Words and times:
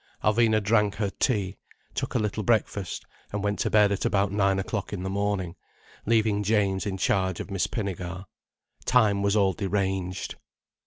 Alvina 0.23 0.59
drank 0.63 0.95
her 0.95 1.11
tea, 1.11 1.59
took 1.93 2.15
a 2.15 2.17
little 2.17 2.41
breakfast, 2.41 3.05
and 3.31 3.43
went 3.43 3.59
to 3.59 3.69
bed 3.69 3.91
at 3.91 4.03
about 4.03 4.31
nine 4.31 4.57
o'clock 4.57 4.91
in 4.91 5.03
the 5.03 5.11
morning, 5.11 5.55
leaving 6.07 6.41
James 6.41 6.87
in 6.87 6.97
charge 6.97 7.39
of 7.39 7.51
Miss 7.51 7.67
Pinnegar. 7.67 8.25
Time 8.85 9.21
was 9.21 9.35
all 9.35 9.53
deranged. 9.53 10.37